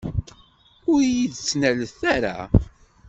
[0.91, 2.37] Ur iyi-d-ttnalet ara!